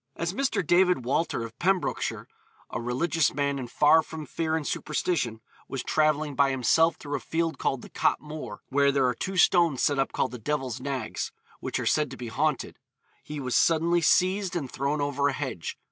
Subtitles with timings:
[0.15, 0.65] As Mr.
[0.65, 2.27] David Walter, of Pembrokeshire,
[2.71, 7.19] 'a religious man, and far from fear and superstition,' was travelling by himself through a
[7.19, 10.79] field called the Cot Moor, where there are two stones set up called the Devil's
[10.79, 12.79] Nags, which are said to be haunted,
[13.21, 15.77] he was suddenly seized and thrown over a hedge.